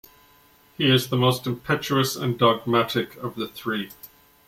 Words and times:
He 0.79 0.89
is 0.89 1.09
the 1.09 1.15
most 1.15 1.45
impetuous 1.45 2.15
and 2.15 2.35
dogmatic 2.35 3.17
of 3.17 3.35
the 3.35 3.47
three. 3.47 3.91